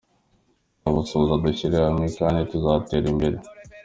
Nzabahuza 0.81 1.35
dushyire 1.43 1.77
hamwe 1.87 2.05
kandi 2.17 2.39
tuzatera 2.51 3.05
imbere. 3.13 3.37